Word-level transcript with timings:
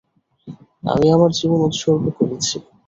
আমি 0.83 1.07
আমার 1.15 1.31
জীবন 1.37 1.59
উৎসর্গ 1.67 2.03
করেছি! 2.17 2.55